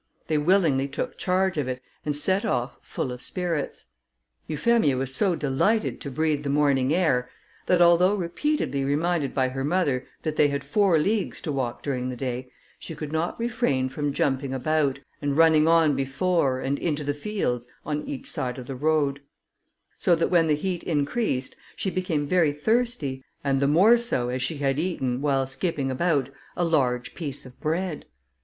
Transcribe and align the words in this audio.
They 0.25 0.39
willingly 0.39 0.87
took 0.87 1.15
charge 1.15 1.59
of 1.59 1.67
it, 1.67 1.79
and 2.03 2.15
set 2.15 2.43
off 2.43 2.75
full 2.81 3.11
of 3.11 3.21
spirits. 3.21 3.89
Euphemia 4.47 4.97
was 4.97 5.13
so 5.13 5.35
delighted 5.35 6.01
to 6.01 6.09
breathe 6.09 6.41
the 6.41 6.49
morning 6.49 6.91
air, 6.91 7.29
that, 7.67 7.83
although 7.83 8.15
repeatedly 8.15 8.83
reminded 8.83 9.35
by 9.35 9.49
her 9.49 9.63
mother 9.63 10.07
that 10.23 10.37
they 10.37 10.47
had 10.47 10.63
four 10.63 10.97
leagues 10.97 11.39
to 11.41 11.51
walk 11.51 11.83
during 11.83 12.09
the 12.09 12.15
day, 12.15 12.51
she 12.79 12.95
could 12.95 13.11
not 13.11 13.39
refrain 13.39 13.89
from 13.89 14.11
jumping 14.11 14.55
about, 14.55 14.97
and 15.21 15.37
running 15.37 15.67
on 15.67 15.95
before, 15.95 16.59
and 16.61 16.79
into 16.79 17.03
the 17.03 17.13
fields, 17.13 17.67
on 17.85 18.01
each 18.07 18.27
side 18.27 18.57
of 18.57 18.65
the 18.65 18.75
road; 18.75 19.21
so 19.99 20.15
that 20.15 20.29
when 20.31 20.47
the 20.47 20.55
heat 20.55 20.81
increased, 20.81 21.55
she 21.75 21.91
became 21.91 22.25
very 22.25 22.51
thirsty, 22.51 23.23
and 23.43 23.59
the 23.59 23.67
more 23.67 23.99
so 23.99 24.29
as 24.29 24.41
she 24.41 24.57
had 24.57 24.79
eaten, 24.79 25.21
while 25.21 25.45
skipping 25.45 25.91
about, 25.91 26.31
a 26.57 26.65
large 26.65 27.13
piece 27.13 27.45
of 27.45 27.59
bread. 27.59 28.05